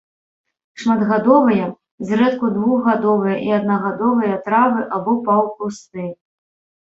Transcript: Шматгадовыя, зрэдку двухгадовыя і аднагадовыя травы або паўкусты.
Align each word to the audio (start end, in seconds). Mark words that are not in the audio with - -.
Шматгадовыя, 0.83 1.67
зрэдку 2.11 2.47
двухгадовыя 2.55 3.35
і 3.49 3.55
аднагадовыя 3.59 4.41
травы 4.49 4.81
або 4.99 5.13
паўкусты. 5.27 6.07